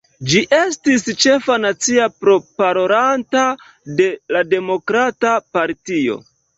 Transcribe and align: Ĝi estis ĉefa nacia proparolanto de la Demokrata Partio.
Ĝi 0.29 0.39
estis 0.59 1.05
ĉefa 1.23 1.57
nacia 1.65 2.09
proparolanto 2.25 3.45
de 4.03 4.11
la 4.37 4.45
Demokrata 4.59 5.41
Partio. 5.57 6.23